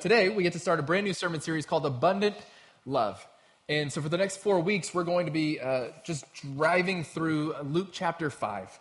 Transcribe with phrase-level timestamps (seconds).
[0.00, 2.36] Today, we get to start a brand new sermon series called Abundant
[2.86, 3.26] Love.
[3.68, 7.56] And so, for the next four weeks, we're going to be uh, just driving through
[7.64, 8.78] Luke chapter 5.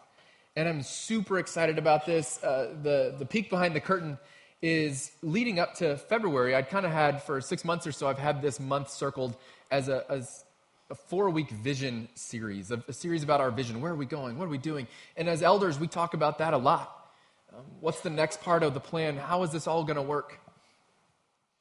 [0.55, 2.43] And I'm super excited about this.
[2.43, 4.19] Uh, the, the peek behind the curtain
[4.61, 6.53] is leading up to February.
[6.53, 9.36] I'd kind of had, for six months or so, I've had this month circled
[9.71, 10.45] as a, as
[10.91, 13.81] a four week vision series, a, a, series about our vision.
[13.81, 14.38] Where are we going?
[14.38, 14.88] What are we doing?
[15.15, 17.09] And as elders, we talk about that a lot.
[17.55, 19.18] Um, what's the next part of the plan?
[19.18, 20.39] How is this all going to work?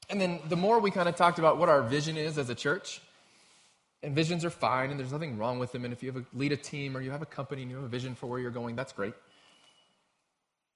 [0.09, 2.55] And then the more we kind of talked about what our vision is as a
[2.55, 3.01] church,
[4.03, 5.85] and visions are fine and there's nothing wrong with them.
[5.85, 7.77] And if you have a, lead a team or you have a company and you
[7.77, 9.15] have a vision for where you're going, that's great.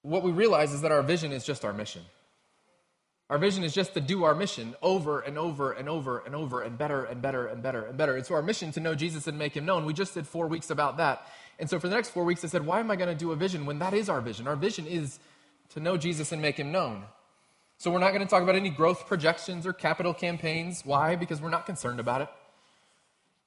[0.01, 2.01] What we realize is that our vision is just our mission.
[3.29, 6.61] Our vision is just to do our mission over and over and over and over
[6.61, 8.17] and better and better and better and better.
[8.17, 9.85] It's our mission to know Jesus and make him known.
[9.85, 11.25] We just did four weeks about that.
[11.57, 13.31] And so for the next four weeks, I said, why am I going to do
[13.31, 14.47] a vision when that is our vision?
[14.47, 15.19] Our vision is
[15.69, 17.03] to know Jesus and make him known.
[17.81, 20.85] So we're not going to talk about any growth projections or capital campaigns.
[20.85, 21.15] Why?
[21.15, 22.29] Because we're not concerned about it.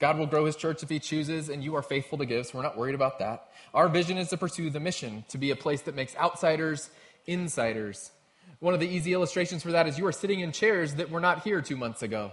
[0.00, 2.58] God will grow his church if he chooses, and you are faithful to give, so
[2.58, 3.46] we're not worried about that.
[3.72, 6.90] Our vision is to pursue the mission, to be a place that makes outsiders
[7.28, 8.10] insiders.
[8.58, 11.20] One of the easy illustrations for that is you are sitting in chairs that were
[11.20, 12.32] not here two months ago.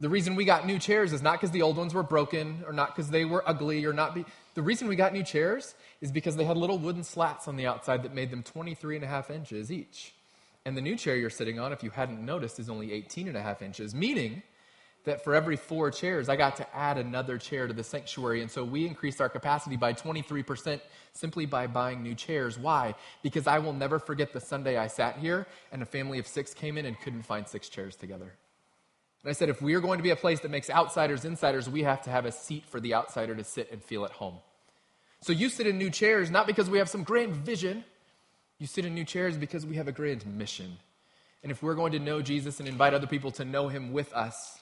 [0.00, 2.72] The reason we got new chairs is not because the old ones were broken or
[2.72, 4.14] not because they were ugly or not.
[4.14, 4.24] Be-
[4.54, 7.66] the reason we got new chairs is because they had little wooden slats on the
[7.66, 10.14] outside that made them 23 and a half inches each.
[10.66, 13.36] And the new chair you're sitting on, if you hadn't noticed, is only 18 and
[13.36, 14.42] a half inches, meaning
[15.04, 18.42] that for every four chairs, I got to add another chair to the sanctuary.
[18.42, 20.80] And so we increased our capacity by 23%
[21.12, 22.58] simply by buying new chairs.
[22.58, 22.96] Why?
[23.22, 26.52] Because I will never forget the Sunday I sat here and a family of six
[26.52, 28.34] came in and couldn't find six chairs together.
[29.22, 31.84] And I said, if we're going to be a place that makes outsiders insiders, we
[31.84, 34.38] have to have a seat for the outsider to sit and feel at home.
[35.20, 37.84] So you sit in new chairs, not because we have some grand vision
[38.58, 40.78] you sit in new chairs because we have a grand mission.
[41.42, 44.12] And if we're going to know Jesus and invite other people to know him with
[44.12, 44.60] us,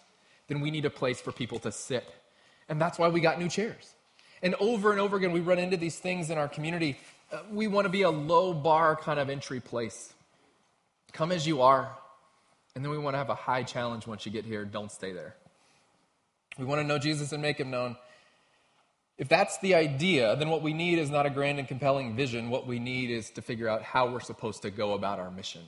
[0.48, 2.04] then we need a place for people to sit.
[2.68, 3.94] And that's why we got new chairs.
[4.42, 6.98] And over and over again, we run into these things in our community.
[7.32, 10.12] Uh, we want to be a low bar kind of entry place.
[11.12, 11.96] Come as you are.
[12.74, 14.64] And then we want to have a high challenge once you get here.
[14.64, 15.36] Don't stay there.
[16.58, 17.96] We want to know Jesus and make him known.
[19.16, 22.50] If that's the idea, then what we need is not a grand and compelling vision.
[22.50, 25.62] What we need is to figure out how we're supposed to go about our mission.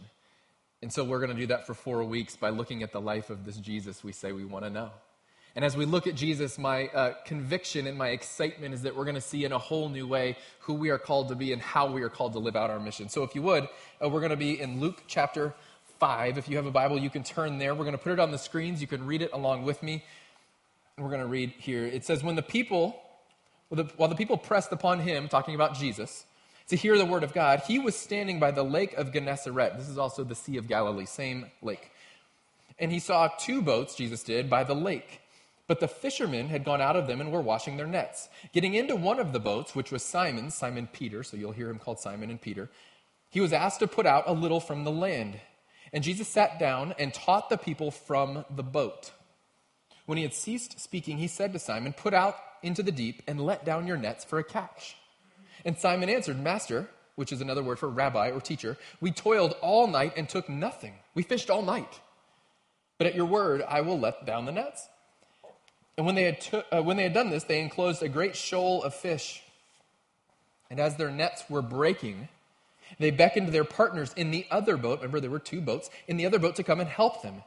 [0.83, 3.31] And so we're going to do that for four weeks by looking at the life
[3.31, 4.91] of this Jesus we say we want to know.
[5.55, 9.05] And as we look at Jesus, my uh, conviction and my excitement is that we're
[9.07, 11.63] going to see in a whole new way who we are called to be and
[11.63, 13.09] how we are called to live out our mission.
[13.09, 13.67] So if you would,
[14.05, 15.55] uh, we're going to be in Luke chapter
[15.99, 16.37] 5.
[16.37, 17.75] If you have a Bible, you can turn there.
[17.75, 18.83] We're going to put it on the screens.
[18.83, 20.05] You can read it along with me.
[20.99, 21.87] We're going to read here.
[21.87, 23.01] It says, When the people
[23.69, 26.25] while the people pressed upon him, talking about Jesus,
[26.69, 29.79] to hear the word of God, he was standing by the lake of Gennesaret.
[29.79, 31.91] This is also the Sea of Galilee, same lake.
[32.79, 35.21] And he saw two boats, Jesus did, by the lake.
[35.69, 38.29] But the fishermen had gone out of them and were washing their nets.
[38.53, 41.79] Getting into one of the boats, which was Simon, Simon Peter, so you'll hear him
[41.79, 42.71] called Simon and Peter,
[43.31, 45.41] he was asked to put out a little from the land.
[45.93, 49.13] And Jesus sat down and taught the people from the boat.
[50.07, 53.41] When he had ceased speaking, he said to Simon, Put out into the deep and
[53.41, 54.97] let down your nets for a catch.
[55.65, 59.87] And Simon answered, Master, which is another word for rabbi or teacher, we toiled all
[59.89, 60.95] night and took nothing.
[61.15, 62.01] We fished all night.
[62.99, 64.87] But at your word, I will let down the nets.
[65.97, 68.37] And when they had, to, uh, when they had done this, they enclosed a great
[68.37, 69.43] shoal of fish.
[70.71, 72.29] And as their nets were breaking,
[72.99, 74.99] they beckoned their partners in the other boat.
[74.99, 77.43] Remember, there were two boats, in the other boat to come and help them.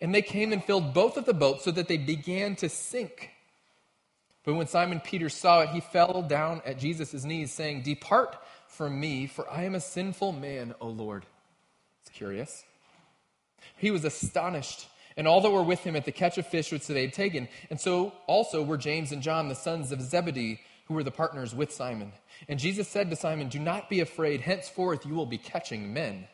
[0.00, 3.30] And they came and filled both of the boats so that they began to sink.
[4.44, 8.36] But when Simon Peter saw it, he fell down at Jesus' knees, saying, Depart
[8.66, 11.26] from me, for I am a sinful man, O Lord.
[12.02, 12.64] It's curious.
[13.76, 16.86] He was astonished, and all that were with him at the catch of fish which
[16.86, 17.48] they had taken.
[17.70, 21.54] And so also were James and John, the sons of Zebedee, who were the partners
[21.54, 22.12] with Simon.
[22.48, 26.28] And Jesus said to Simon, Do not be afraid, henceforth you will be catching men.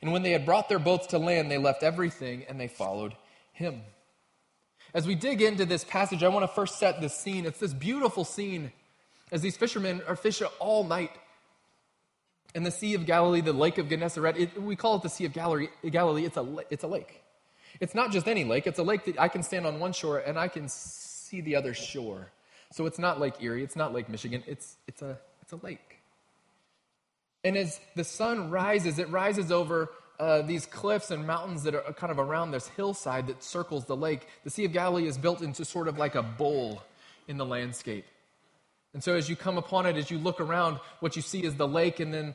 [0.00, 3.14] And when they had brought their boats to land, they left everything and they followed
[3.52, 3.82] him.
[4.94, 7.44] As we dig into this passage, I want to first set the scene.
[7.44, 8.72] It's this beautiful scene
[9.30, 11.10] as these fishermen are fishing all night
[12.54, 14.36] in the Sea of Galilee, the Lake of Gennesaret.
[14.36, 15.68] It, we call it the Sea of Galilee.
[15.90, 16.24] Galilee.
[16.24, 17.22] It's, a, it's a lake.
[17.80, 20.18] It's not just any lake, it's a lake that I can stand on one shore
[20.18, 22.30] and I can see the other shore.
[22.72, 25.87] So it's not Lake Erie, it's not Lake Michigan, it's, it's, a, it's a lake.
[27.44, 31.92] And as the sun rises, it rises over uh, these cliffs and mountains that are
[31.92, 34.26] kind of around this hillside that circles the lake.
[34.44, 36.82] The Sea of Galilee is built into sort of like a bowl
[37.28, 38.04] in the landscape.
[38.94, 41.54] And so as you come upon it, as you look around, what you see is
[41.54, 42.34] the lake, and then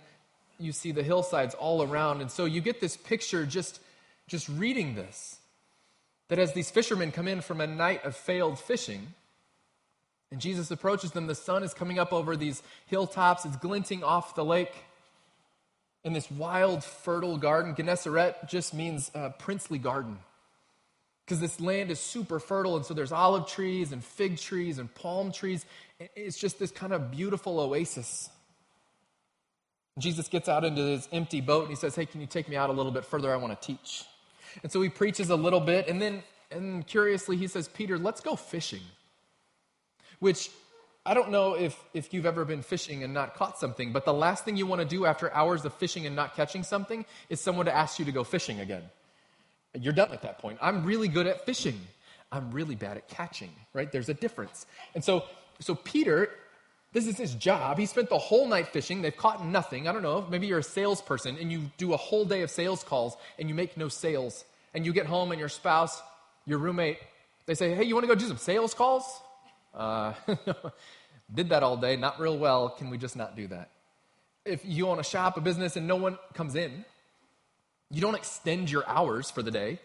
[0.60, 2.22] you see the hillsides all around.
[2.22, 3.80] And so you get this picture just
[4.28, 5.40] just reading this
[6.30, 9.14] that as these fishermen come in from a night of failed fishing,
[10.32, 14.34] and Jesus approaches them, the sun is coming up over these hilltops, it's glinting off
[14.34, 14.72] the lake.
[16.04, 20.20] In this wild, fertile garden, Gennesaret just means uh, princely garden.
[21.26, 24.94] Because this land is super fertile, and so there's olive trees and fig trees and
[24.94, 25.66] palm trees.
[26.16, 28.30] It's just this kind of beautiful oasis.
[29.98, 32.58] Jesus gets out into this empty boat and he says, Hey, can you take me
[32.58, 33.32] out a little bit further?
[33.32, 34.04] I want to teach.
[34.64, 38.22] And so he preaches a little bit, and then and curiously he says, Peter, let's
[38.22, 38.82] go fishing.
[40.20, 40.50] Which
[41.06, 44.14] I don't know if, if you've ever been fishing and not caught something, but the
[44.14, 47.42] last thing you want to do after hours of fishing and not catching something is
[47.42, 48.84] someone to ask you to go fishing again.
[49.74, 50.60] You're done at that point.
[50.62, 51.80] I'm really good at fishing.
[52.32, 53.92] I'm really bad at catching, right?
[53.92, 54.66] There's a difference.
[54.96, 55.26] And so,
[55.60, 56.30] so Peter,
[56.94, 57.80] this is his job.
[57.80, 59.02] He spent the whole night fishing.
[59.02, 59.88] They've caught nothing.
[59.88, 60.26] I don't know.
[60.30, 63.56] Maybe you're a salesperson and you do a whole day of sales calls and you
[63.56, 64.46] make no sales.
[64.74, 66.02] And you get home and your spouse,
[66.46, 66.98] your roommate,
[67.46, 69.04] they say, Hey, you want to go do some sales calls?
[69.74, 70.14] Uh,
[71.34, 72.70] did that all day, not real well.
[72.70, 73.70] Can we just not do that?
[74.46, 76.86] If you own a shop, a business, and no one comes in,
[77.90, 79.80] you don't extend your hours for the day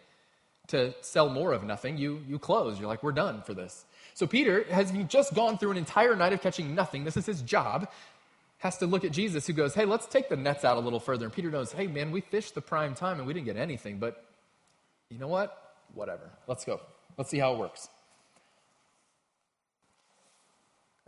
[0.69, 1.97] to sell more of nothing.
[1.97, 2.79] You, you close.
[2.79, 3.85] You're like, we're done for this.
[4.15, 7.05] So Peter has just gone through an entire night of catching nothing.
[7.05, 7.89] This is his job.
[8.59, 10.99] Has to look at Jesus, who goes, Hey, let's take the nets out a little
[10.99, 11.25] further.
[11.25, 13.99] And Peter knows, Hey, man, we fished the prime time and we didn't get anything,
[13.99, 14.25] but
[15.11, 15.75] you know what?
[15.95, 16.31] Whatever.
[16.47, 16.81] Let's go.
[17.17, 17.89] Let's see how it works.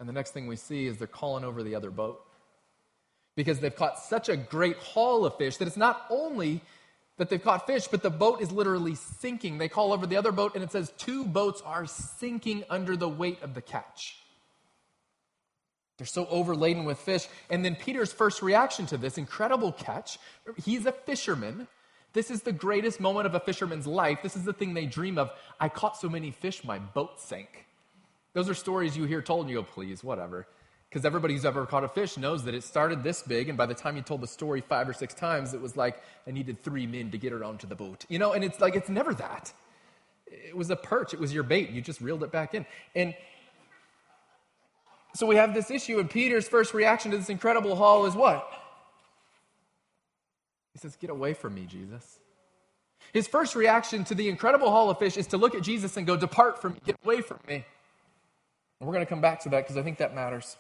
[0.01, 2.25] And the next thing we see is they're calling over the other boat
[3.37, 6.63] because they've caught such a great haul of fish that it's not only
[7.19, 9.59] that they've caught fish, but the boat is literally sinking.
[9.59, 13.09] They call over the other boat and it says two boats are sinking under the
[13.09, 14.17] weight of the catch.
[15.99, 17.29] They're so overladen with fish.
[17.51, 20.19] And then Peter's first reaction to this incredible catch
[20.65, 21.69] he's a fisherman.
[22.15, 24.21] This is the greatest moment of a fisherman's life.
[24.23, 25.31] This is the thing they dream of.
[25.61, 27.67] I caught so many fish, my boat sank.
[28.33, 30.47] Those are stories you hear told, and you go, please, whatever.
[30.89, 33.67] Because everybody who's ever caught a fish knows that it started this big, and by
[33.67, 36.63] the time you told the story five or six times, it was like, I needed
[36.63, 38.05] three men to get her onto the boat.
[38.09, 39.53] You know, and it's like, it's never that.
[40.27, 41.71] It was a perch, it was your bait.
[41.71, 42.67] You just reeled it back in.
[42.95, 43.15] And
[45.15, 48.49] so we have this issue, and Peter's first reaction to this incredible haul is what?
[50.73, 52.19] He says, Get away from me, Jesus.
[53.13, 56.07] His first reaction to the incredible haul of fish is to look at Jesus and
[56.07, 57.65] go, Depart from me, get away from me.
[58.81, 60.57] And we're going to come back to that because I think that matters.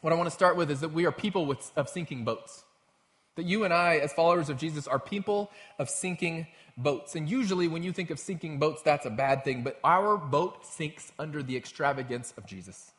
[0.00, 2.64] What I want to start with is that we are people with, of sinking boats.
[3.36, 7.14] That you and I, as followers of Jesus, are people of sinking boats.
[7.14, 10.66] And usually, when you think of sinking boats, that's a bad thing, but our boat
[10.66, 12.92] sinks under the extravagance of Jesus.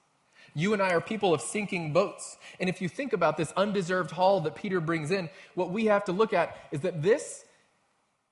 [0.54, 2.38] You and I are people of sinking boats.
[2.60, 6.06] And if you think about this undeserved haul that Peter brings in, what we have
[6.06, 7.46] to look at is that this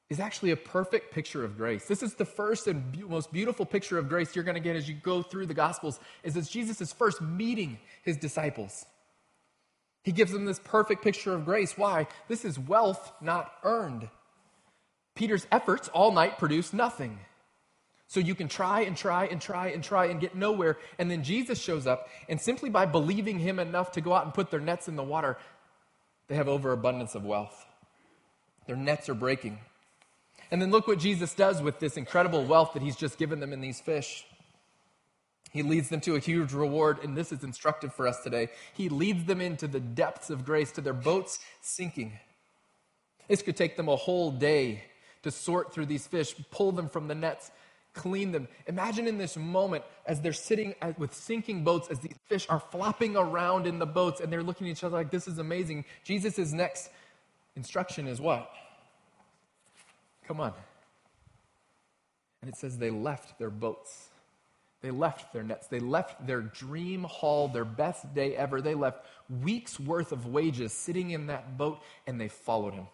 [0.09, 1.85] is actually a perfect picture of grace.
[1.85, 4.75] This is the first and be- most beautiful picture of grace you're going to get
[4.75, 8.85] as you go through the Gospels, is as Jesus is first meeting his disciples.
[10.03, 11.75] He gives them this perfect picture of grace.
[11.75, 12.07] Why?
[12.27, 14.07] This is wealth not earned.
[15.15, 17.17] Peter's efforts all night produce nothing.
[18.07, 20.77] So you can try and try and try and try and get nowhere.
[20.99, 24.33] And then Jesus shows up, and simply by believing him enough to go out and
[24.33, 25.37] put their nets in the water,
[26.27, 27.65] they have overabundance of wealth.
[28.67, 29.57] Their nets are breaking.
[30.51, 33.53] And then look what Jesus does with this incredible wealth that he's just given them
[33.53, 34.25] in these fish.
[35.51, 38.49] He leads them to a huge reward, and this is instructive for us today.
[38.73, 42.19] He leads them into the depths of grace, to their boats sinking.
[43.29, 44.83] This could take them a whole day
[45.23, 47.51] to sort through these fish, pull them from the nets,
[47.93, 48.49] clean them.
[48.67, 53.15] Imagine in this moment as they're sitting with sinking boats, as these fish are flopping
[53.15, 55.85] around in the boats, and they're looking at each other like, this is amazing.
[56.03, 56.89] Jesus' next
[57.55, 58.51] instruction is what?
[60.27, 60.53] Come on.
[62.41, 64.09] And it says they left their boats.
[64.81, 65.67] They left their nets.
[65.67, 68.61] They left their dream haul, their best day ever.
[68.61, 69.05] They left
[69.41, 72.87] weeks worth of wages sitting in that boat and they followed him.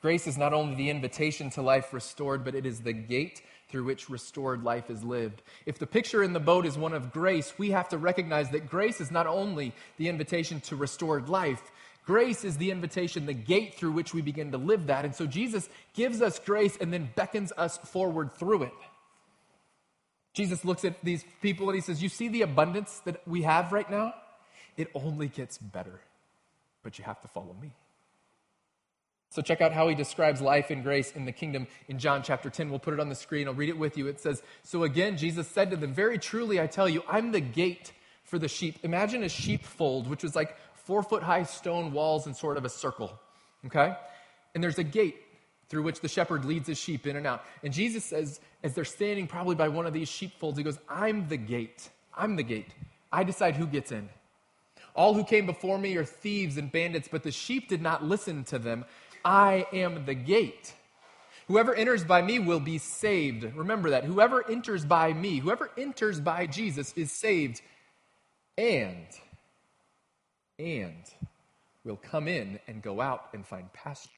[0.00, 3.84] Grace is not only the invitation to life restored, but it is the gate through
[3.84, 5.42] which restored life is lived.
[5.64, 8.68] If the picture in the boat is one of grace, we have to recognize that
[8.68, 11.70] grace is not only the invitation to restored life,
[12.04, 15.04] Grace is the invitation, the gate through which we begin to live that.
[15.04, 18.72] And so Jesus gives us grace and then beckons us forward through it.
[20.34, 23.72] Jesus looks at these people and he says, You see the abundance that we have
[23.72, 24.14] right now?
[24.76, 26.00] It only gets better,
[26.82, 27.72] but you have to follow me.
[29.28, 32.50] So, check out how he describes life and grace in the kingdom in John chapter
[32.50, 32.68] 10.
[32.68, 33.48] We'll put it on the screen.
[33.48, 34.08] I'll read it with you.
[34.08, 37.40] It says, So again, Jesus said to them, Very truly, I tell you, I'm the
[37.40, 37.92] gate
[38.24, 38.78] for the sheep.
[38.82, 42.68] Imagine a sheepfold, which was like four foot high stone walls in sort of a
[42.68, 43.18] circle.
[43.66, 43.94] Okay?
[44.54, 45.16] And there's a gate
[45.68, 47.44] through which the shepherd leads his sheep in and out.
[47.62, 51.28] And Jesus says, as they're standing probably by one of these sheepfolds, he goes, I'm
[51.28, 51.88] the gate.
[52.14, 52.68] I'm the gate.
[53.10, 54.08] I decide who gets in.
[54.94, 58.44] All who came before me are thieves and bandits, but the sheep did not listen
[58.44, 58.84] to them.
[59.24, 60.74] I am the gate.
[61.48, 63.44] Whoever enters by me will be saved.
[63.56, 64.04] Remember that.
[64.04, 67.62] Whoever enters by me, whoever enters by Jesus is saved
[68.58, 69.06] and,
[70.62, 71.02] and
[71.84, 74.10] will come in and go out and find pasture.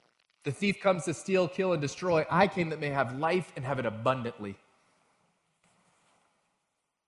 [0.45, 2.27] The thief comes to steal, kill, and destroy.
[2.31, 4.57] I came that may have life and have it abundantly.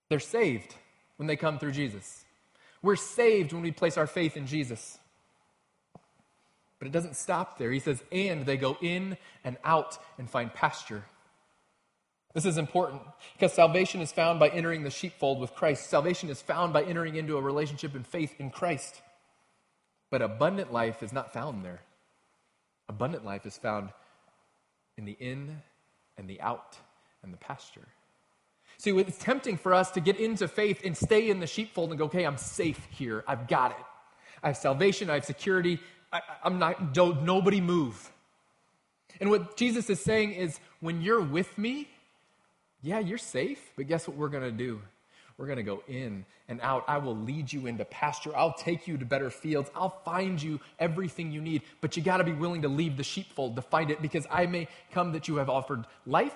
[0.09, 0.75] They're saved
[1.16, 2.25] when they come through Jesus.
[2.81, 4.99] We're saved when we place our faith in Jesus.
[6.78, 7.71] But it doesn't stop there.
[7.71, 11.05] He says, and they go in and out and find pasture.
[12.33, 13.00] This is important
[13.33, 15.88] because salvation is found by entering the sheepfold with Christ.
[15.88, 19.00] Salvation is found by entering into a relationship in faith in Christ.
[20.11, 21.81] But abundant life is not found there.
[22.89, 23.91] Abundant life is found
[24.97, 25.61] in the in
[26.17, 26.77] and the out
[27.23, 27.89] and the pasture.
[28.79, 31.99] See, it's tempting for us to get into faith and stay in the sheepfold and
[31.99, 33.25] go, okay, I'm safe here.
[33.27, 33.85] I've got it.
[34.43, 35.09] I have salvation.
[35.11, 35.81] I have security.
[36.13, 38.13] I, am not, don't, nobody move.
[39.21, 41.89] And what Jesus is saying is, when you're with me,
[42.83, 44.81] yeah, you're safe, but guess what we're going to do?
[45.38, 46.85] We're going to go in and out.
[46.88, 48.35] I will lead you into pasture.
[48.35, 49.71] I'll take you to better fields.
[49.75, 51.62] I'll find you everything you need.
[51.83, 54.47] But you got to be willing to leave the sheepfold to find it because I
[54.47, 56.35] may come that you have offered life,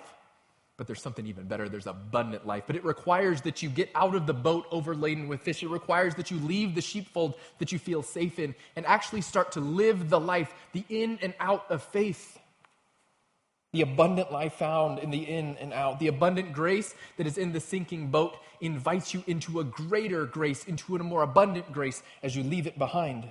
[0.77, 1.69] but there's something even better.
[1.69, 2.65] There's abundant life.
[2.67, 5.63] But it requires that you get out of the boat overladen with fish.
[5.63, 9.53] It requires that you leave the sheepfold that you feel safe in and actually start
[9.53, 12.40] to live the life, the in and out of faith.
[13.73, 17.53] The abundant life found in the in and out, the abundant grace that is in
[17.53, 22.35] the sinking boat invites you into a greater grace, into a more abundant grace as
[22.35, 23.31] you leave it behind.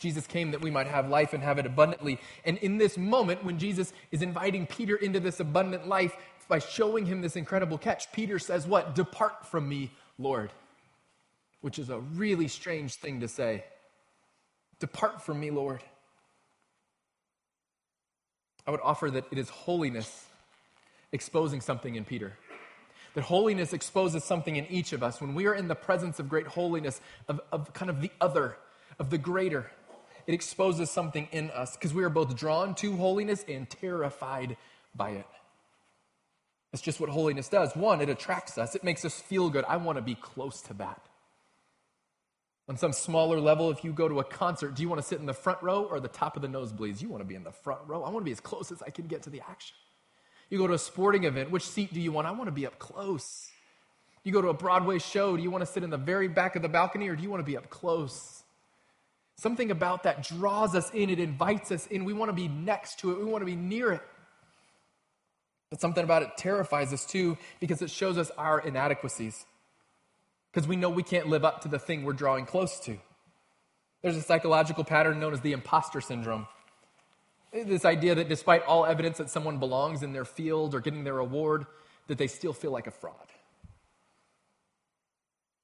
[0.00, 2.18] Jesus came that we might have life and have it abundantly.
[2.44, 6.16] And in this moment, when Jesus is inviting Peter into this abundant life
[6.48, 8.96] by showing him this incredible catch, Peter says, What?
[8.96, 10.50] Depart from me, Lord.
[11.60, 13.64] Which is a really strange thing to say.
[14.80, 15.84] Depart from me, Lord.
[18.66, 20.26] I would offer that it is holiness
[21.12, 22.38] exposing something in Peter.
[23.14, 25.20] That holiness exposes something in each of us.
[25.20, 28.56] When we are in the presence of great holiness, of, of kind of the other,
[28.98, 29.70] of the greater,
[30.26, 34.56] it exposes something in us because we are both drawn to holiness and terrified
[34.94, 35.26] by it.
[36.70, 37.76] That's just what holiness does.
[37.76, 39.64] One, it attracts us, it makes us feel good.
[39.66, 41.02] I want to be close to that.
[42.68, 45.18] On some smaller level, if you go to a concert, do you want to sit
[45.18, 47.02] in the front row or the top of the nosebleeds?
[47.02, 48.04] You want to be in the front row.
[48.04, 49.76] I want to be as close as I can get to the action.
[50.48, 52.26] You go to a sporting event, which seat do you want?
[52.28, 53.50] I want to be up close.
[54.22, 56.54] You go to a Broadway show, do you want to sit in the very back
[56.54, 58.44] of the balcony or do you want to be up close?
[59.36, 62.04] Something about that draws us in, it invites us in.
[62.04, 64.02] We want to be next to it, we want to be near it.
[65.70, 69.46] But something about it terrifies us too because it shows us our inadequacies
[70.52, 72.98] because we know we can't live up to the thing we're drawing close to.
[74.02, 76.46] There's a psychological pattern known as the imposter syndrome.
[77.52, 81.18] This idea that despite all evidence that someone belongs in their field or getting their
[81.18, 81.66] award,
[82.08, 83.14] that they still feel like a fraud.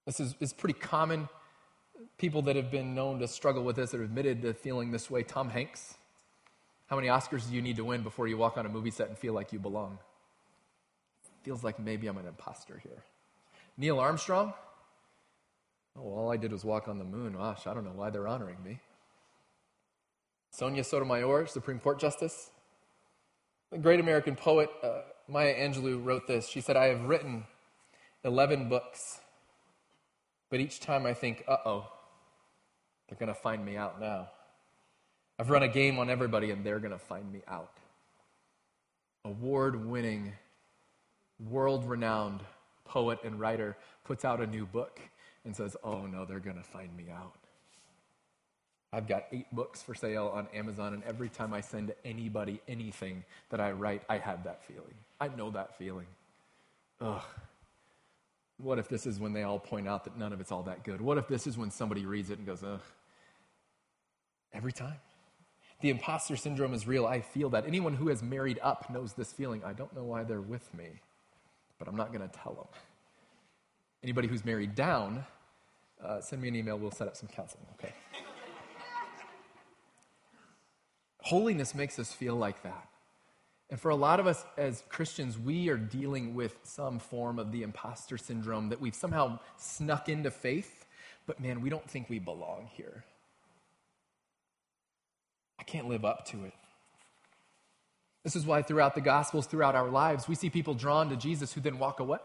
[0.07, 1.29] This is, is pretty common.
[2.17, 5.23] People that have been known to struggle with this are admitted to feeling this way.
[5.23, 5.97] Tom Hanks.
[6.87, 9.09] How many Oscars do you need to win before you walk on a movie set
[9.09, 9.99] and feel like you belong?
[11.43, 13.03] Feels like maybe I'm an imposter here.
[13.77, 14.55] Neil Armstrong.
[15.99, 17.35] Oh, all I did was walk on the moon.
[17.35, 18.81] Gosh, I don't know why they're honoring me.
[20.51, 22.51] Sonia Sotomayor, Supreme Court Justice.
[23.71, 26.49] The great American poet uh, Maya Angelou wrote this.
[26.49, 27.45] She said, I have written
[28.25, 29.21] 11 books,
[30.51, 31.87] but each time I think, uh oh,
[33.09, 34.29] they're going to find me out now.
[35.39, 37.73] I've run a game on everybody and they're going to find me out.
[39.25, 40.33] Award winning,
[41.39, 42.41] world renowned
[42.85, 44.99] poet and writer puts out a new book
[45.49, 47.35] and says, Oh no, they're going to find me out.
[48.93, 53.25] I've got eight books for sale on Amazon, and every time I send anybody anything
[53.51, 54.95] that I write, I have that feeling.
[55.21, 56.07] I know that feeling.
[57.01, 57.23] Ugh.
[58.59, 60.85] What if this is when they all point out that none of it's all that
[60.85, 61.01] good?
[61.01, 62.81] What if this is when somebody reads it and goes, ugh?
[64.53, 64.97] Every time.
[65.81, 67.07] The imposter syndrome is real.
[67.07, 67.67] I feel that.
[67.67, 69.63] Anyone who has married up knows this feeling.
[69.65, 70.89] I don't know why they're with me,
[71.79, 72.67] but I'm not going to tell them.
[74.03, 75.25] Anybody who's married down,
[76.05, 76.79] uh, send me an email.
[76.79, 77.93] We'll set up some counseling, okay?
[81.21, 82.89] Holiness makes us feel like that.
[83.71, 87.53] And for a lot of us as Christians, we are dealing with some form of
[87.53, 90.87] the imposter syndrome that we've somehow snuck into faith,
[91.27, 93.05] but man, we don't think we belong here.
[95.59, 96.55] I can't live up to it.
[98.25, 101.53] This is why throughout the Gospels, throughout our lives, we see people drawn to Jesus
[101.53, 102.19] who then walk away.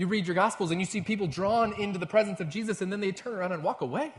[0.00, 2.90] You read your Gospels and you see people drawn into the presence of Jesus and
[2.90, 4.14] then they turn around and walk away.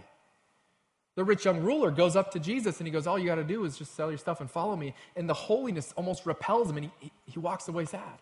[1.15, 3.43] The rich young ruler goes up to Jesus and he goes, All you got to
[3.43, 4.93] do is just sell your stuff and follow me.
[5.15, 8.19] And the holiness almost repels him and he, he walks away sad.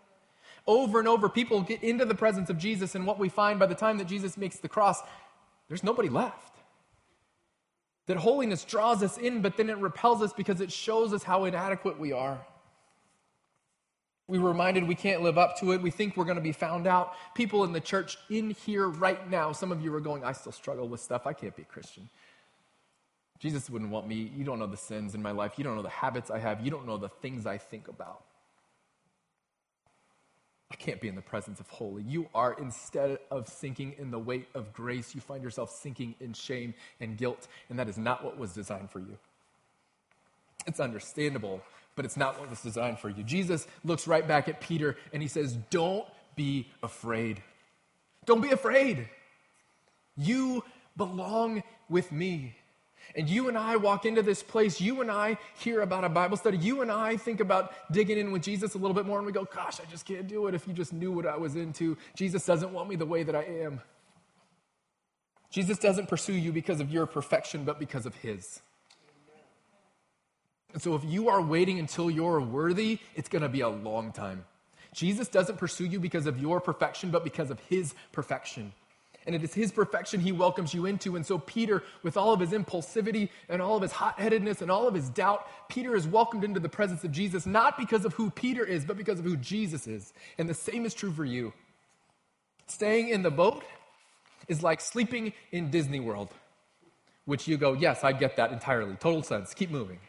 [0.67, 3.65] Over and over, people get into the presence of Jesus, and what we find by
[3.65, 5.01] the time that Jesus makes the cross,
[5.67, 6.55] there's nobody left.
[8.05, 11.43] That holiness draws us in, but then it repels us because it shows us how
[11.43, 12.39] inadequate we are.
[14.29, 15.81] We were reminded we can't live up to it.
[15.81, 17.13] We think we're going to be found out.
[17.33, 20.51] People in the church in here right now, some of you are going, I still
[20.51, 21.25] struggle with stuff.
[21.25, 22.09] I can't be a Christian.
[23.39, 24.31] Jesus wouldn't want me.
[24.35, 25.53] You don't know the sins in my life.
[25.57, 26.63] You don't know the habits I have.
[26.63, 28.23] You don't know the things I think about.
[30.71, 32.03] I can't be in the presence of holy.
[32.03, 36.33] You are, instead of sinking in the weight of grace, you find yourself sinking in
[36.33, 39.17] shame and guilt, and that is not what was designed for you.
[40.67, 41.61] It's understandable,
[41.99, 43.23] but it's not what was designed for you.
[43.23, 46.05] Jesus looks right back at Peter and he says, Don't
[46.37, 47.43] be afraid.
[48.25, 49.09] Don't be afraid.
[50.15, 50.63] You
[50.95, 52.55] belong with me.
[53.17, 56.37] And you and I walk into this place, you and I hear about a Bible
[56.37, 59.25] study, you and I think about digging in with Jesus a little bit more, and
[59.25, 61.57] we go, Gosh, I just can't do it if you just knew what I was
[61.57, 61.97] into.
[62.15, 63.81] Jesus doesn't want me the way that I am.
[65.51, 68.61] Jesus doesn't pursue you because of your perfection, but because of His.
[70.73, 74.11] And so if you are waiting until you're worthy, it's going to be a long
[74.11, 74.45] time.
[74.93, 78.73] Jesus doesn't pursue you because of your perfection, but because of His perfection
[79.29, 81.15] and it is his perfection he welcomes you into.
[81.15, 84.71] And so, Peter, with all of his impulsivity and all of his hot headedness and
[84.71, 88.13] all of his doubt, Peter is welcomed into the presence of Jesus, not because of
[88.13, 90.13] who Peter is, but because of who Jesus is.
[90.39, 91.53] And the same is true for you.
[92.65, 93.63] Staying in the boat
[94.47, 96.29] is like sleeping in Disney World,
[97.25, 98.95] which you go, yes, I get that entirely.
[98.95, 99.53] Total sense.
[99.53, 99.99] Keep moving.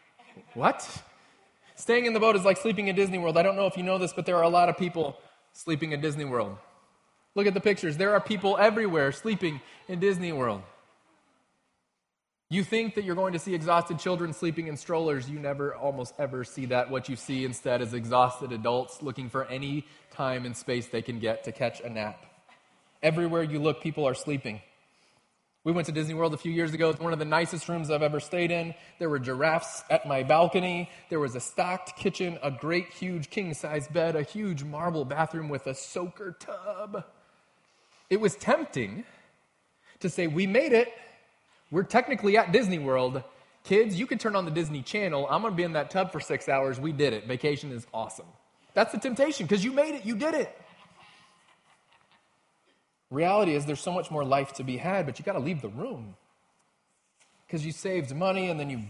[0.53, 0.87] What?
[1.75, 3.37] Staying in the boat is like sleeping in Disney World.
[3.37, 5.17] I don't know if you know this, but there are a lot of people
[5.53, 6.57] sleeping in Disney World.
[7.33, 7.97] Look at the pictures.
[7.97, 10.61] There are people everywhere sleeping in Disney World.
[12.49, 15.29] You think that you're going to see exhausted children sleeping in strollers.
[15.29, 16.91] You never, almost ever see that.
[16.91, 21.19] What you see instead is exhausted adults looking for any time and space they can
[21.19, 22.25] get to catch a nap.
[23.01, 24.59] Everywhere you look, people are sleeping.
[25.63, 26.89] We went to Disney World a few years ago.
[26.89, 28.73] It's one of the nicest rooms I've ever stayed in.
[28.97, 30.89] There were giraffes at my balcony.
[31.09, 35.49] There was a stocked kitchen, a great huge king size bed, a huge marble bathroom
[35.49, 37.05] with a soaker tub.
[38.09, 39.05] It was tempting
[39.99, 40.91] to say, We made it.
[41.69, 43.23] We're technically at Disney World.
[43.63, 45.27] Kids, you can turn on the Disney Channel.
[45.29, 46.79] I'm going to be in that tub for six hours.
[46.79, 47.27] We did it.
[47.27, 48.25] Vacation is awesome.
[48.73, 50.05] That's the temptation because you made it.
[50.05, 50.57] You did it.
[53.11, 55.61] Reality is there's so much more life to be had, but you got to leave
[55.61, 56.15] the room
[57.45, 58.81] because you saved money and then you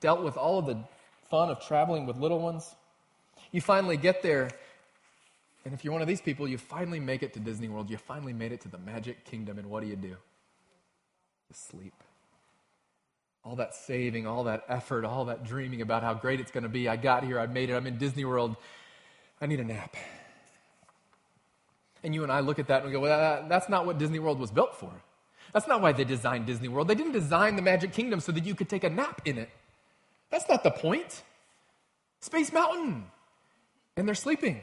[0.00, 0.76] dealt with all of the
[1.30, 2.74] fun of traveling with little ones.
[3.52, 4.50] You finally get there
[5.64, 7.96] and if you're one of these people, you finally make it to Disney World, you
[7.96, 10.08] finally made it to the Magic Kingdom, and what do you do?
[10.08, 10.16] You
[11.52, 11.94] sleep.
[13.44, 16.68] All that saving, all that effort, all that dreaming about how great it's going to
[16.68, 16.88] be.
[16.88, 18.56] I got here, I made it, I'm in Disney World.
[19.40, 19.96] I need a nap.
[22.04, 24.18] And you and I look at that and we go, well, that's not what Disney
[24.18, 24.90] World was built for.
[25.52, 26.88] That's not why they designed Disney World.
[26.88, 29.50] They didn't design the Magic Kingdom so that you could take a nap in it.
[30.30, 31.22] That's not the point.
[32.20, 33.04] Space Mountain.
[33.96, 34.62] And they're sleeping.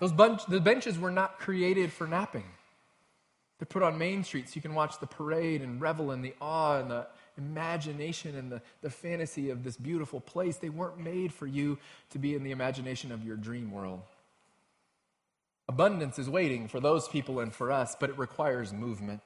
[0.00, 2.44] Those bunch, the benches were not created for napping.
[3.58, 6.34] They're put on Main Street so you can watch the parade and revel in the
[6.40, 7.06] awe and the
[7.36, 10.56] imagination and the, the fantasy of this beautiful place.
[10.56, 11.78] They weren't made for you
[12.10, 14.02] to be in the imagination of your dream world.
[15.68, 19.20] Abundance is waiting for those people and for us, but it requires movement.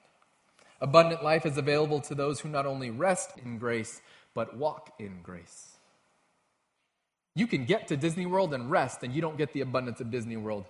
[0.81, 4.01] Abundant life is available to those who not only rest in grace,
[4.35, 5.77] but walk in grace.
[7.35, 10.11] You can get to Disney World and rest, and you don't get the abundance of
[10.11, 10.65] Disney World.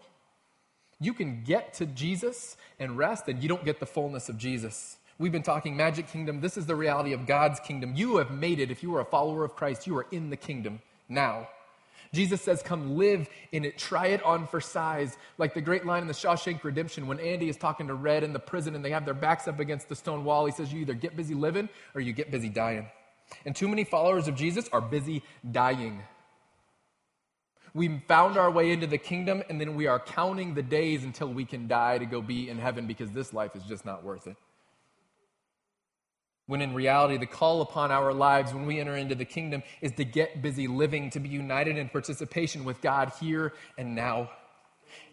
[1.00, 4.98] You can get to Jesus and rest, and you don't get the fullness of Jesus.
[5.18, 6.40] We've been talking Magic Kingdom.
[6.40, 7.94] This is the reality of God's kingdom.
[7.96, 8.70] You have made it.
[8.70, 11.48] If you are a follower of Christ, you are in the kingdom now.
[12.12, 13.78] Jesus says, Come live in it.
[13.78, 15.16] Try it on for size.
[15.38, 18.32] Like the great line in the Shawshank Redemption when Andy is talking to Red in
[18.32, 20.44] the prison and they have their backs up against the stone wall.
[20.44, 22.86] He says, You either get busy living or you get busy dying.
[23.46, 26.02] And too many followers of Jesus are busy dying.
[27.74, 31.28] We found our way into the kingdom, and then we are counting the days until
[31.28, 34.26] we can die to go be in heaven because this life is just not worth
[34.26, 34.36] it.
[36.52, 39.92] When in reality, the call upon our lives when we enter into the kingdom is
[39.92, 44.28] to get busy living, to be united in participation with God here and now.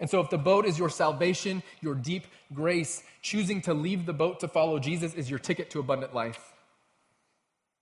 [0.02, 4.12] And so, if the boat is your salvation, your deep grace, choosing to leave the
[4.12, 6.52] boat to follow Jesus is your ticket to abundant life.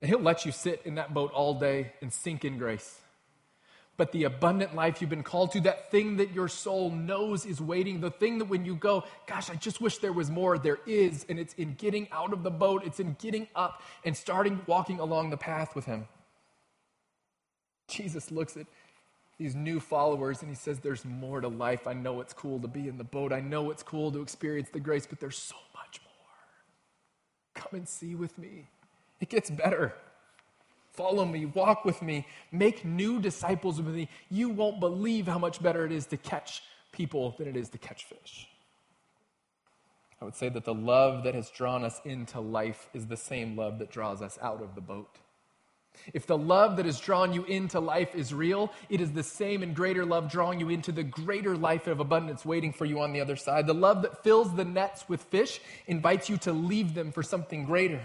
[0.03, 3.01] And He'll let you sit in that boat all day and sink in grace.
[3.97, 7.59] But the abundant life you've been called to, that thing that your soul knows is
[7.59, 10.77] waiting, the thing that when you go, gosh, I just wish there was more, there
[10.85, 11.25] is.
[11.27, 14.99] And it's in getting out of the boat, it's in getting up and starting walking
[14.99, 16.07] along the path with Him.
[17.87, 18.67] Jesus looks at
[19.39, 21.87] these new followers and he says, There's more to life.
[21.87, 23.31] I know it's cool to be in the boat.
[23.31, 27.63] I know it's cool to experience the grace, but there's so much more.
[27.63, 28.67] Come and see with me.
[29.19, 29.95] It gets better.
[30.97, 34.09] Follow me, walk with me, make new disciples with me.
[34.31, 37.77] You won't believe how much better it is to catch people than it is to
[37.77, 38.47] catch fish.
[40.19, 43.55] I would say that the love that has drawn us into life is the same
[43.55, 45.19] love that draws us out of the boat.
[46.13, 49.61] If the love that has drawn you into life is real, it is the same
[49.61, 53.13] and greater love drawing you into the greater life of abundance waiting for you on
[53.13, 53.67] the other side.
[53.67, 57.65] The love that fills the nets with fish invites you to leave them for something
[57.65, 58.01] greater.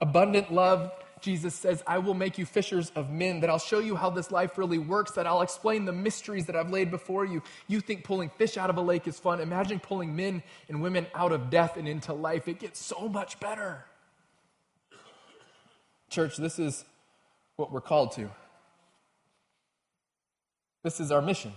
[0.00, 0.92] Abundant love
[1.24, 4.30] Jesus says, I will make you fishers of men, that I'll show you how this
[4.30, 7.42] life really works, that I'll explain the mysteries that I've laid before you.
[7.66, 9.40] You think pulling fish out of a lake is fun.
[9.40, 12.46] Imagine pulling men and women out of death and into life.
[12.46, 13.86] It gets so much better.
[16.10, 16.84] Church, this is
[17.56, 18.28] what we're called to.
[20.82, 21.54] This is our mission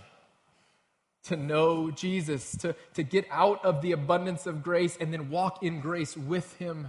[1.24, 5.62] to know Jesus, to, to get out of the abundance of grace and then walk
[5.62, 6.88] in grace with Him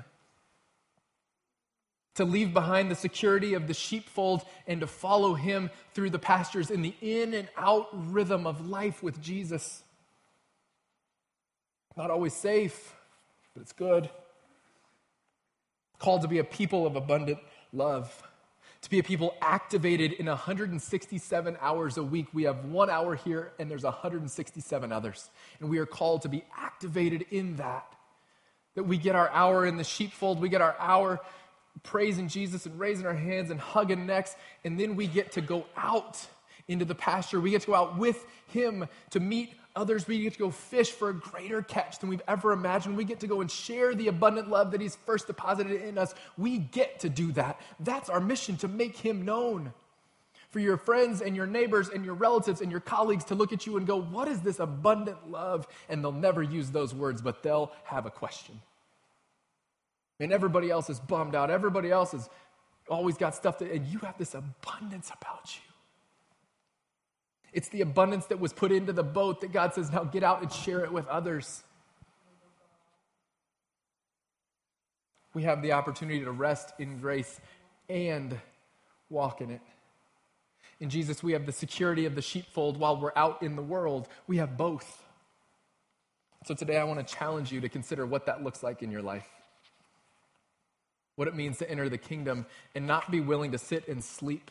[2.19, 6.69] to leave behind the security of the sheepfold and to follow him through the pastures
[6.69, 9.83] in the in and out rhythm of life with Jesus.
[11.95, 12.93] Not always safe,
[13.53, 14.09] but it's good.
[15.97, 17.39] Called to be a people of abundant
[17.71, 18.21] love,
[18.81, 22.27] to be a people activated in 167 hours a week.
[22.33, 25.29] We have one hour here, and there's 167 others.
[25.61, 27.85] And we are called to be activated in that.
[28.75, 31.21] That we get our hour in the sheepfold, we get our hour
[31.83, 34.35] praising Jesus and raising our hands and hugging necks.
[34.63, 36.27] And then we get to go out
[36.67, 37.39] into the pasture.
[37.41, 40.07] We get to go out with Him to meet others.
[40.07, 42.97] We get to go fish for a greater catch than we've ever imagined.
[42.97, 46.13] We get to go and share the abundant love that He's first deposited in us.
[46.37, 47.59] We get to do that.
[47.79, 49.73] That's our mission to make Him known.
[50.51, 53.67] For your friends and your neighbors and your relatives and your colleagues to look at
[53.67, 55.67] you and go, What is this abundant love?
[55.87, 58.59] And they'll never use those words, but they'll have a question.
[60.19, 61.49] And everybody else is bummed out.
[61.49, 62.29] Everybody else has
[62.89, 65.61] always got stuff to, and you have this abundance about you.
[67.53, 70.41] It's the abundance that was put into the boat that God says, now get out
[70.41, 71.63] and share it with others.
[75.33, 77.39] We have the opportunity to rest in grace
[77.87, 78.37] and
[79.09, 79.61] walk in it.
[80.79, 84.07] In Jesus, we have the security of the sheepfold while we're out in the world.
[84.27, 85.03] We have both.
[86.45, 89.01] So today, I want to challenge you to consider what that looks like in your
[89.01, 89.27] life
[91.19, 94.49] what it means to enter the kingdom and not be willing to sit and sleep,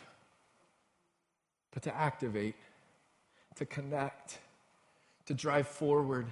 [1.73, 2.55] but to activate,
[3.57, 4.39] to connect,
[5.25, 6.27] to drive forward,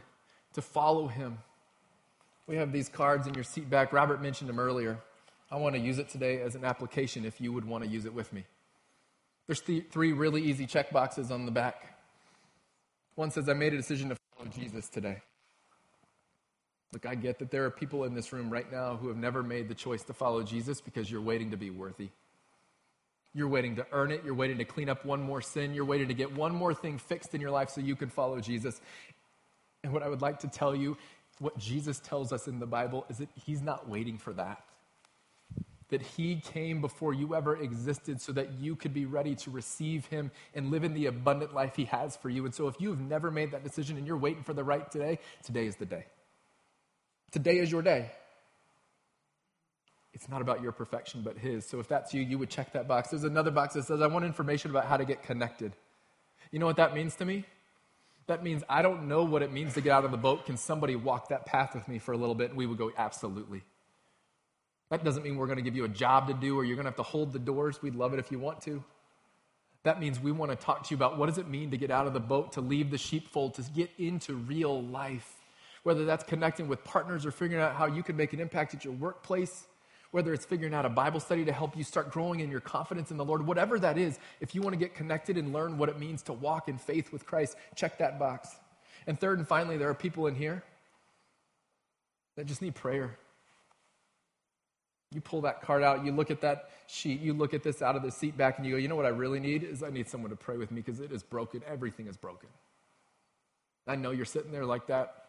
[0.53, 1.39] to follow Him.
[2.47, 3.95] We have these cards in your seat back.
[3.95, 4.99] Robert mentioned them earlier.
[5.51, 8.05] I want to use it today as an application if you would want to use
[8.05, 8.45] it with me.
[9.47, 11.97] There's th- three really easy check boxes on the back.
[13.15, 15.23] One says, I made a decision to follow Jesus today.
[16.93, 19.43] Look, I get that there are people in this room right now who have never
[19.43, 22.09] made the choice to follow Jesus because you're waiting to be worthy.
[23.35, 24.23] You're waiting to earn it.
[24.25, 25.75] You're waiting to clean up one more sin.
[25.75, 28.41] You're waiting to get one more thing fixed in your life so you can follow
[28.41, 28.81] Jesus.
[29.85, 30.97] And what I would like to tell you,
[31.39, 34.65] what Jesus tells us in the Bible, is that He's not waiting for that.
[35.91, 40.07] That He came before you ever existed so that you could be ready to receive
[40.07, 42.47] Him and live in the abundant life He has for you.
[42.47, 45.19] And so if you've never made that decision and you're waiting for the right today,
[45.45, 46.07] today is the day.
[47.31, 48.11] Today is your day.
[50.13, 51.67] It's not about your perfection, but His.
[51.67, 53.11] So if that's you, you would check that box.
[53.11, 55.73] There's another box that says, I want information about how to get connected.
[56.51, 57.45] You know what that means to me?
[58.27, 60.47] That means I don't know what it means to get out of the boat.
[60.47, 62.51] Can somebody walk that path with me for a little bit?
[62.51, 63.63] And we would go, absolutely.
[64.89, 66.85] That doesn't mean we're going to give you a job to do or you're going
[66.85, 67.83] to have to hold the doors.
[67.83, 68.83] We'd love it if you want to.
[69.83, 71.91] That means we want to talk to you about what does it mean to get
[71.91, 75.33] out of the boat, to leave the sheepfold, to get into real life
[75.87, 78.85] whether that's connecting with partners or figuring out how you can make an impact at
[78.85, 79.69] your workplace,
[80.11, 83.13] whether it's figuring out a Bible study to help you start growing in your confidence
[83.13, 85.89] in the Lord, whatever that is, if you want to get connected and learn what
[85.89, 88.49] it means to walk in faith with Christ, check that box.
[89.07, 90.65] And third and finally, there are people in here
[92.35, 93.17] that just need prayer.
[95.13, 97.95] You pull that card out, you look at that sheet, you look at this out
[97.95, 99.91] of the seat back, and you go, you know what I really need is I
[99.91, 101.63] need someone to pray with me because it is broken.
[101.65, 102.49] Everything is broken.
[103.87, 105.26] I know you're sitting there like that.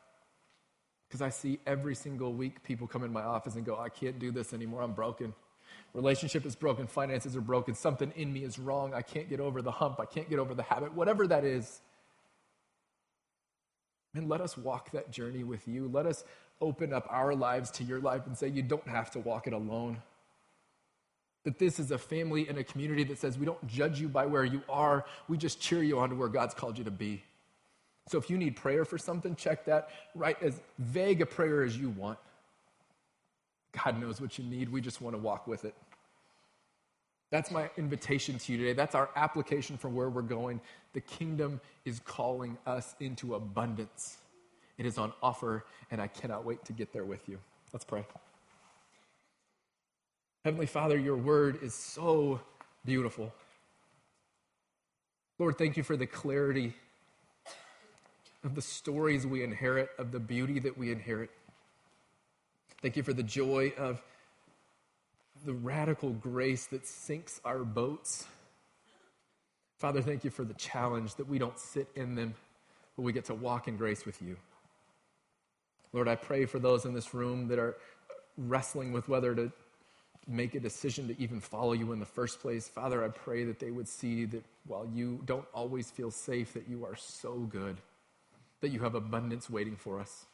[1.08, 4.20] Because I see every single week people come in my office and go, I can't
[4.20, 4.82] do this anymore.
[4.82, 5.34] I'm broken.
[5.94, 9.62] relationship is broken, finances are broken, something in me is wrong, I can't get over
[9.62, 11.82] the hump, I can't get over the habit, whatever that is.
[14.14, 15.88] And let us walk that journey with you.
[15.88, 16.24] Let us
[16.60, 19.54] open up our lives to your life and say, you don't have to walk it
[19.54, 20.02] alone.
[21.44, 24.26] That this is a family and a community that says we don't judge you by
[24.26, 27.24] where you are, we just cheer you on to where God's called you to be.
[28.08, 29.90] So if you need prayer for something, check that.
[30.16, 32.18] Write as vague a prayer as you want.
[33.84, 34.70] God knows what you need.
[34.70, 35.76] We just want to walk with it.
[37.30, 38.74] That's my invitation to you today.
[38.74, 40.62] That's our application for where we're going.
[40.94, 44.18] The kingdom is calling us into abundance.
[44.78, 47.38] It is on offer, and I cannot wait to get there with you.
[47.74, 48.06] Let's pray.
[50.46, 52.40] Heavenly Father, your word is so
[52.86, 53.34] beautiful.
[55.38, 56.74] Lord, thank you for the clarity
[58.48, 61.30] of the stories we inherit, of the beauty that we inherit.
[62.82, 64.02] Thank you for the joy of
[65.46, 68.26] the radical grace that sinks our boats.
[69.80, 72.36] Father, thank you for the challenge that we don't sit in them,
[72.96, 74.38] but we get to walk in grace with you.
[75.92, 77.76] Lord, I pray for those in this room that are
[78.38, 79.52] wrestling with whether to
[80.26, 82.70] make a decision to even follow you in the first place.
[82.70, 86.70] Father, I pray that they would see that while you don't always feel safe, that
[86.70, 87.76] you are so good,
[88.62, 90.26] that you have abundance waiting for us.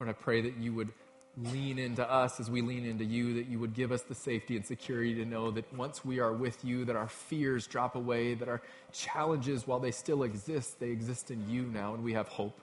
[0.00, 0.92] Lord, I pray that you would
[1.36, 4.56] lean into us as we lean into you, that you would give us the safety
[4.56, 8.34] and security to know that once we are with you, that our fears drop away,
[8.34, 12.28] that our challenges, while they still exist, they exist in you now, and we have
[12.28, 12.60] hope.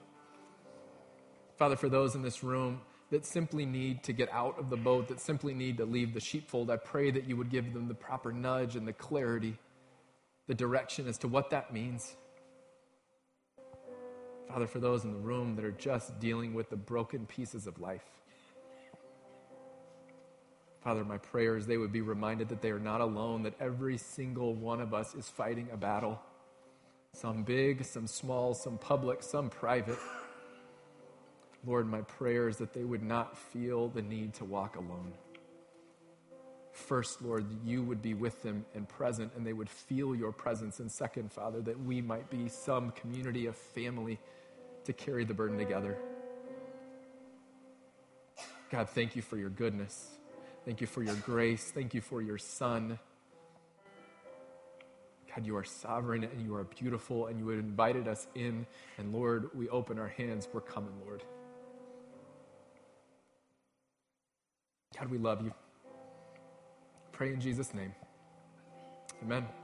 [1.58, 2.80] Father, for those in this room
[3.10, 6.20] that simply need to get out of the boat, that simply need to leave the
[6.20, 9.58] sheepfold, I pray that you would give them the proper nudge and the clarity,
[10.46, 12.16] the direction as to what that means.
[14.52, 17.80] Father, for those in the room that are just dealing with the broken pieces of
[17.80, 18.04] life,
[20.84, 23.96] Father, my prayer is they would be reminded that they are not alone, that every
[23.96, 26.20] single one of us is fighting a battle.
[27.14, 29.98] Some big, some small, some public, some private.
[31.64, 35.14] Lord, my prayer is that they would not feel the need to walk alone.
[36.72, 40.78] First, Lord, you would be with them and present, and they would feel your presence.
[40.78, 44.18] And second, Father, that we might be some community of family
[44.84, 45.96] to carry the burden together.
[48.70, 50.08] God, thank you for your goodness.
[50.64, 51.70] Thank you for your grace.
[51.74, 52.98] Thank you for your Son.
[55.34, 58.66] God, you are sovereign and you are beautiful, and you have invited us in.
[58.98, 60.46] And Lord, we open our hands.
[60.52, 61.22] We're coming, Lord.
[64.98, 65.52] God, we love you.
[67.12, 67.94] Pray in Jesus' name.
[69.22, 69.61] Amen.